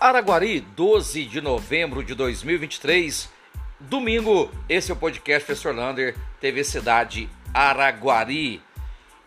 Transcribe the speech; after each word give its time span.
Araguari, 0.00 0.60
12 0.60 1.26
de 1.26 1.42
novembro 1.42 2.02
de 2.02 2.14
2023, 2.14 3.28
domingo. 3.78 4.50
Esse 4.66 4.90
é 4.90 4.94
o 4.94 4.96
podcast 4.96 5.44
Professor 5.44 5.74
Lander, 5.74 6.16
TV 6.40 6.64
Cidade 6.64 7.28
Araguari. 7.52 8.62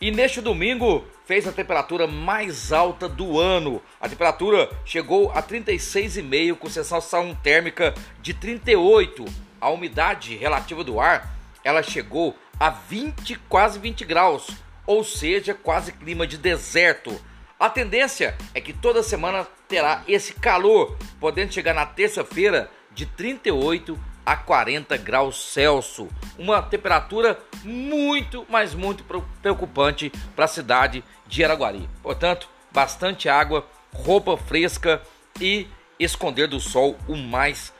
E 0.01 0.09
neste 0.09 0.41
domingo 0.41 1.05
fez 1.27 1.47
a 1.47 1.51
temperatura 1.51 2.07
mais 2.07 2.73
alta 2.73 3.07
do 3.07 3.39
ano. 3.39 3.83
A 4.01 4.09
temperatura 4.09 4.67
chegou 4.83 5.29
a 5.29 5.43
36,5 5.43 6.55
com 6.55 6.67
sensação 6.67 7.35
térmica 7.35 7.93
de 8.19 8.33
38. 8.33 9.25
A 9.61 9.69
umidade 9.69 10.35
relativa 10.35 10.83
do 10.83 10.99
ar, 10.99 11.37
ela 11.63 11.83
chegou 11.83 12.35
a 12.59 12.71
20, 12.71 13.35
quase 13.47 13.77
20 13.77 14.03
graus, 14.05 14.47
ou 14.87 15.03
seja, 15.03 15.53
quase 15.53 15.91
clima 15.91 16.25
de 16.25 16.39
deserto. 16.39 17.21
A 17.63 17.69
tendência 17.69 18.35
é 18.53 18.59
que 18.59 18.73
toda 18.73 19.01
semana 19.01 19.47
terá 19.69 20.03
esse 20.05 20.33
calor, 20.33 20.97
podendo 21.17 21.53
chegar 21.53 21.73
na 21.73 21.85
terça-feira 21.85 22.69
de 22.91 23.05
38 23.05 23.97
a 24.25 24.35
40 24.35 24.97
graus 24.97 25.53
Celsius. 25.53 26.09
Uma 26.37 26.61
temperatura 26.61 27.39
muito, 27.63 28.45
mas 28.49 28.73
muito 28.73 29.05
preocupante 29.41 30.11
para 30.35 30.43
a 30.43 30.49
cidade 30.49 31.05
de 31.25 31.41
Araguari. 31.41 31.89
Portanto, 32.01 32.49
bastante 32.69 33.29
água, 33.29 33.65
roupa 33.93 34.35
fresca 34.35 35.01
e 35.39 35.65
esconder 35.97 36.49
do 36.49 36.59
sol 36.59 36.97
o 37.07 37.15
mais 37.15 37.73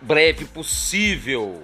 breve 0.00 0.46
possível. 0.46 1.62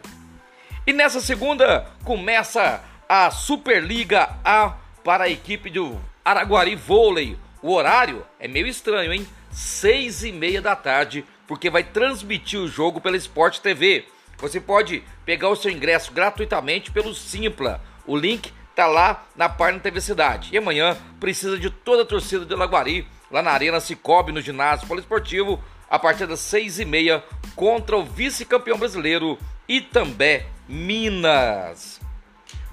E 0.86 0.92
nessa 0.92 1.20
segunda 1.20 1.90
começa 2.04 2.84
a 3.08 3.32
Superliga 3.32 4.38
A 4.44 4.76
para 5.02 5.24
a 5.24 5.28
equipe 5.28 5.70
do 5.70 5.98
Araguari 6.24 6.76
Vôlei. 6.76 7.36
O 7.62 7.72
horário 7.72 8.24
é 8.38 8.46
meio 8.46 8.66
estranho, 8.66 9.12
hein? 9.12 9.26
Seis 9.50 10.22
e 10.22 10.32
meia 10.32 10.60
da 10.60 10.76
tarde, 10.76 11.24
porque 11.46 11.70
vai 11.70 11.82
transmitir 11.82 12.60
o 12.60 12.68
jogo 12.68 13.00
pela 13.00 13.16
Sport 13.16 13.58
TV. 13.58 14.04
Você 14.38 14.60
pode 14.60 15.02
pegar 15.24 15.48
o 15.48 15.56
seu 15.56 15.70
ingresso 15.70 16.12
gratuitamente 16.12 16.90
pelo 16.90 17.14
Simpla. 17.14 17.80
O 18.06 18.16
link 18.16 18.52
tá 18.74 18.86
lá 18.86 19.26
na 19.36 19.48
página 19.48 19.80
TV 19.80 20.00
Cidade. 20.00 20.50
E 20.52 20.58
amanhã 20.58 20.96
precisa 21.18 21.58
de 21.58 21.68
toda 21.68 22.02
a 22.02 22.06
torcida 22.06 22.44
de 22.44 22.54
Laguari, 22.54 23.06
lá 23.30 23.42
na 23.42 23.50
Arena 23.50 23.80
Cicobi, 23.80 24.32
no 24.32 24.40
ginásio 24.40 24.86
poliesportivo, 24.86 25.62
a 25.88 25.98
partir 25.98 26.26
das 26.26 26.40
seis 26.40 26.78
e 26.78 26.84
meia, 26.84 27.22
contra 27.54 27.96
o 27.96 28.04
vice-campeão 28.04 28.78
brasileiro 28.78 29.38
Itambé 29.68 30.46
Minas. 30.68 32.00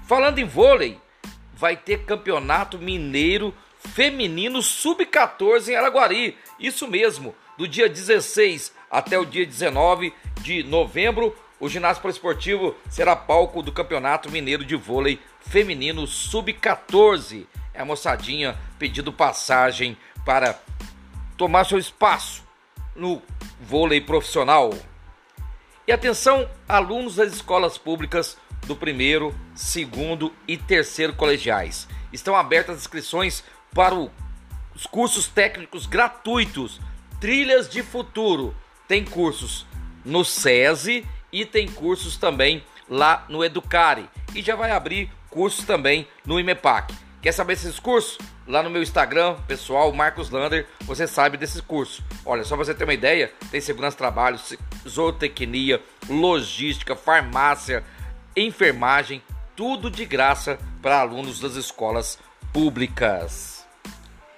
Falando 0.06 0.38
em 0.38 0.44
vôlei, 0.44 0.98
vai 1.58 1.76
ter 1.76 2.04
campeonato 2.04 2.78
mineiro 2.78 3.52
feminino 3.80 4.62
sub-14 4.62 5.68
em 5.68 5.74
Araguari. 5.74 6.38
Isso 6.58 6.86
mesmo, 6.86 7.34
do 7.56 7.66
dia 7.66 7.88
16 7.88 8.72
até 8.88 9.18
o 9.18 9.24
dia 9.24 9.44
19 9.44 10.14
de 10.40 10.62
novembro, 10.62 11.36
o 11.58 11.68
ginásio 11.68 12.00
poliesportivo 12.00 12.76
será 12.88 13.16
palco 13.16 13.60
do 13.60 13.72
Campeonato 13.72 14.30
Mineiro 14.30 14.64
de 14.64 14.76
Vôlei 14.76 15.18
Feminino 15.40 16.06
Sub-14. 16.06 17.44
É 17.74 17.80
a 17.80 17.84
moçadinha 17.84 18.56
pedindo 18.78 19.12
passagem 19.12 19.96
para 20.24 20.60
tomar 21.36 21.64
seu 21.64 21.78
espaço 21.78 22.44
no 22.94 23.20
vôlei 23.60 24.00
profissional. 24.00 24.72
E 25.88 25.90
atenção, 25.90 26.48
alunos 26.68 27.16
das 27.16 27.32
escolas 27.32 27.76
públicas 27.76 28.36
do 28.68 28.76
primeiro, 28.76 29.34
segundo 29.54 30.32
e 30.46 30.56
terceiro 30.56 31.14
colegiais. 31.14 31.88
Estão 32.12 32.36
abertas 32.36 32.76
as 32.76 32.82
inscrições 32.82 33.42
para 33.74 33.94
os 33.94 34.86
cursos 34.86 35.26
técnicos 35.26 35.86
gratuitos 35.86 36.80
Trilhas 37.20 37.68
de 37.68 37.82
Futuro. 37.82 38.54
Tem 38.86 39.04
cursos 39.04 39.66
no 40.04 40.24
SESI 40.24 41.04
e 41.32 41.44
tem 41.44 41.66
cursos 41.66 42.16
também 42.16 42.62
lá 42.88 43.24
no 43.28 43.44
Educare. 43.44 44.08
E 44.34 44.42
já 44.42 44.54
vai 44.54 44.70
abrir 44.70 45.10
cursos 45.30 45.64
também 45.64 46.06
no 46.24 46.38
IMEPAC. 46.38 46.94
Quer 47.20 47.32
saber 47.32 47.54
esses 47.54 47.80
cursos? 47.80 48.18
Lá 48.46 48.62
no 48.62 48.70
meu 48.70 48.82
Instagram, 48.82 49.36
pessoal, 49.46 49.92
Marcos 49.92 50.30
Lander, 50.30 50.66
você 50.82 51.06
sabe 51.06 51.36
desses 51.36 51.60
cursos. 51.60 52.02
Olha, 52.24 52.44
só 52.44 52.56
você 52.56 52.72
ter 52.72 52.84
uma 52.84 52.94
ideia, 52.94 53.32
tem 53.50 53.60
segurança 53.60 53.94
de 53.94 53.98
trabalho, 53.98 54.38
zootecnia, 54.88 55.82
logística, 56.08 56.96
farmácia, 56.96 57.84
enfermagem, 58.36 59.22
tudo 59.56 59.90
de 59.90 60.04
graça 60.04 60.58
para 60.80 61.00
alunos 61.00 61.40
das 61.40 61.54
escolas 61.54 62.18
públicas. 62.52 63.66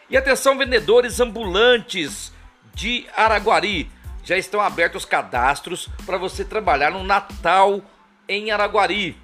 E 0.09 0.17
atenção, 0.17 0.59
vendedores 0.59 1.21
ambulantes 1.21 2.33
de 2.75 3.07
Araguari, 3.17 3.91
já 4.25 4.37
estão 4.37 4.61
abertos 4.61 5.05
os 5.05 5.09
cadastros 5.09 5.89
para 6.05 6.19
você 6.19 6.45
trabalhar 6.45 6.91
no 6.91 7.03
Natal 7.03 7.81
em 8.29 8.51
Araguari. 8.51 9.17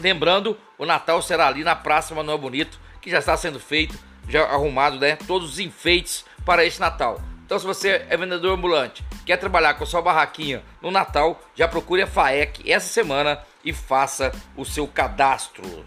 Lembrando, 0.00 0.56
o 0.76 0.86
Natal 0.86 1.20
será 1.22 1.48
ali 1.48 1.64
na 1.64 1.74
Praça 1.74 2.14
Manuel 2.14 2.38
Bonito, 2.38 2.78
que 3.00 3.10
já 3.10 3.18
está 3.18 3.36
sendo 3.36 3.58
feito, 3.58 3.98
já 4.28 4.44
arrumado, 4.44 4.98
né? 4.98 5.16
Todos 5.26 5.52
os 5.52 5.58
enfeites 5.58 6.24
para 6.44 6.64
este 6.64 6.80
Natal. 6.80 7.20
Então, 7.44 7.58
se 7.58 7.66
você 7.66 8.06
é 8.08 8.16
vendedor 8.16 8.52
ambulante, 8.52 9.02
quer 9.24 9.38
trabalhar 9.38 9.74
com 9.74 9.86
sua 9.86 10.02
barraquinha 10.02 10.62
no 10.82 10.90
Natal, 10.90 11.40
já 11.54 11.66
procure 11.66 12.02
a 12.02 12.06
FAEC 12.06 12.70
essa 12.70 12.88
semana 12.88 13.42
e 13.64 13.72
faça 13.72 14.32
o 14.56 14.64
seu 14.64 14.86
cadastro. 14.86 15.84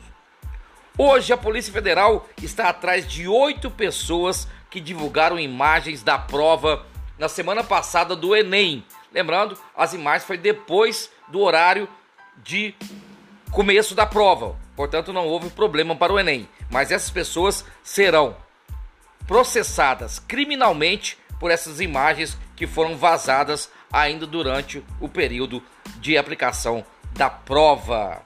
Hoje, 0.98 1.32
a 1.32 1.38
Polícia 1.38 1.72
Federal 1.72 2.28
está 2.42 2.70
atrás 2.70 3.08
de 3.08 3.28
oito 3.28 3.72
pessoas 3.72 4.48
que 4.70 4.80
divulgaram 4.80 5.40
imagens 5.40 6.04
da 6.04 6.18
prova 6.18 6.86
na 7.18 7.30
semana 7.30 7.64
passada 7.64 8.16
do 8.16 8.36
Enem. 8.36 8.86
Lembrando, 9.12 9.58
as 9.76 9.94
imagens 9.94 10.26
foi 10.26 10.38
depois 10.38 11.09
do 11.28 11.40
horário 11.40 11.88
de 12.44 12.76
começo 13.52 13.94
da 13.94 14.06
prova, 14.06 14.58
portanto, 14.76 15.12
não 15.12 15.28
houve 15.28 15.50
problema 15.50 15.96
para 15.96 16.14
o 16.14 16.20
Enem. 16.20 16.48
Mas 16.70 16.92
essas 16.92 17.09
pessoas 17.09 17.66
serão 17.84 18.36
processadas 19.28 20.20
criminalmente 20.20 21.18
por 21.40 21.52
essas 21.52 21.80
imagens 21.80 22.38
que 22.56 22.68
foram 22.68 22.98
vazadas 22.98 23.72
ainda 23.92 24.28
durante 24.28 24.84
o 25.00 25.09
período 25.09 25.64
de 26.00 26.18
aplicação 26.18 26.86
da 27.13 27.29
prova. 27.29 28.22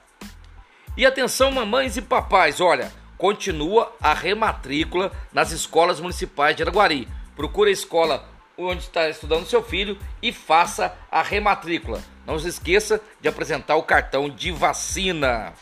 E 0.96 1.04
atenção, 1.04 1.50
mamães 1.50 1.96
e 1.96 2.02
papais, 2.02 2.60
olha, 2.60 2.92
continua 3.18 3.94
a 4.00 4.14
rematrícula 4.14 5.12
nas 5.32 5.52
escolas 5.52 6.00
municipais 6.00 6.56
de 6.56 6.62
Araguari. 6.62 7.08
Procure 7.34 7.70
a 7.70 7.72
escola 7.72 8.28
onde 8.56 8.82
está 8.82 9.08
estudando 9.08 9.46
seu 9.46 9.62
filho 9.62 9.98
e 10.22 10.32
faça 10.32 10.96
a 11.10 11.22
rematrícula. 11.22 12.02
Não 12.24 12.38
se 12.38 12.48
esqueça 12.48 13.00
de 13.20 13.28
apresentar 13.28 13.76
o 13.76 13.82
cartão 13.82 14.30
de 14.30 14.50
vacina. 14.50 15.52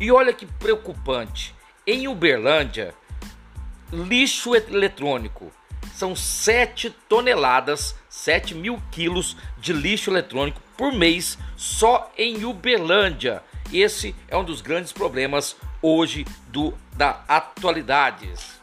E 0.00 0.10
olha 0.10 0.32
que 0.32 0.46
preocupante, 0.46 1.54
em 1.86 2.08
Uberlândia, 2.08 2.94
lixo 3.92 4.54
eletrônico 4.54 5.52
são 5.94 6.14
7 6.16 6.90
toneladas, 7.08 7.94
7 8.08 8.54
mil 8.54 8.80
quilos 8.90 9.36
de 9.58 9.72
lixo 9.72 10.10
eletrônico 10.10 10.60
por 10.76 10.92
mês 10.92 11.38
só 11.56 12.10
em 12.16 12.44
Uberlândia. 12.44 13.42
Esse 13.72 14.14
é 14.28 14.36
um 14.36 14.44
dos 14.44 14.60
grandes 14.60 14.92
problemas 14.92 15.56
hoje 15.82 16.26
do 16.48 16.74
da 16.94 17.22
atualidades. 17.28 18.60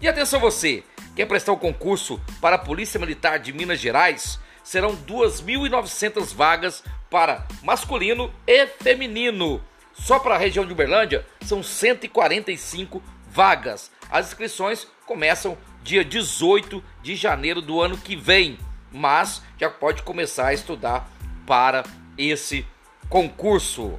E 0.00 0.08
atenção 0.08 0.40
você, 0.40 0.82
quer 1.14 1.26
prestar 1.26 1.52
o 1.52 1.56
um 1.56 1.58
concurso 1.58 2.20
para 2.40 2.56
a 2.56 2.58
Polícia 2.58 2.98
Militar 2.98 3.38
de 3.38 3.52
Minas 3.52 3.78
Gerais? 3.78 4.38
Serão 4.64 4.96
2.900 4.96 6.34
vagas 6.34 6.82
para 7.10 7.46
masculino 7.62 8.32
e 8.46 8.66
feminino. 8.66 9.62
Só 9.92 10.18
para 10.18 10.34
a 10.36 10.38
região 10.38 10.64
de 10.64 10.72
Uberlândia 10.72 11.26
são 11.42 11.62
145 11.62 13.02
vagas. 13.28 13.90
As 14.10 14.28
inscrições 14.28 14.86
começam 15.06 15.56
dia 15.82 16.04
18 16.04 16.82
de 17.02 17.14
janeiro 17.14 17.60
do 17.60 17.80
ano 17.80 17.96
que 17.96 18.16
vem, 18.16 18.58
mas 18.92 19.42
já 19.58 19.70
pode 19.70 20.02
começar 20.02 20.48
a 20.48 20.54
estudar 20.54 21.08
para 21.46 21.84
esse 22.16 22.66
concurso. 23.08 23.98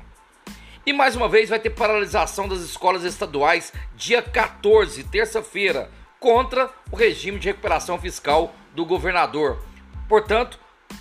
E 0.85 0.93
mais 0.93 1.15
uma 1.15 1.29
vez 1.29 1.49
vai 1.49 1.59
ter 1.59 1.69
paralisação 1.69 2.47
das 2.47 2.61
escolas 2.61 3.03
estaduais 3.03 3.71
dia 3.95 4.21
14, 4.21 5.03
terça-feira, 5.05 5.91
contra 6.19 6.69
o 6.91 6.95
regime 6.95 7.39
de 7.39 7.47
recuperação 7.47 7.99
fiscal 7.99 8.53
do 8.73 8.85
governador. 8.85 9.63
Portanto, 10.07 10.59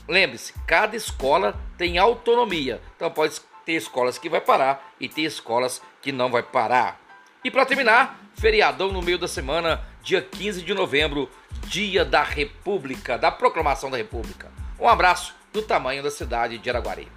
lembre-se, 0.08 0.52
cada 0.66 0.96
escola 0.96 1.58
tem 1.76 1.98
autonomia. 1.98 2.80
Então 2.96 3.10
pode 3.10 3.40
ter 3.64 3.72
escolas 3.72 4.18
que 4.18 4.28
vai 4.28 4.40
parar 4.40 4.92
e 4.98 5.08
ter 5.08 5.22
escolas 5.22 5.80
que 6.02 6.12
não 6.12 6.30
vai 6.30 6.42
parar. 6.42 7.00
E 7.42 7.50
para 7.50 7.64
terminar, 7.64 8.20
feriadão 8.34 8.92
no 8.92 9.00
meio 9.00 9.18
da 9.18 9.26
semana, 9.26 9.80
dia 10.02 10.20
15 10.20 10.62
de 10.62 10.74
novembro, 10.74 11.30
dia 11.66 12.04
da 12.04 12.22
República, 12.22 13.16
da 13.16 13.30
proclamação 13.30 13.90
da 13.90 13.96
República. 13.96 14.50
Um 14.78 14.86
abraço 14.86 15.34
do 15.52 15.62
tamanho 15.62 16.02
da 16.02 16.10
cidade 16.10 16.58
de 16.58 16.68
Araguari. 16.68 17.08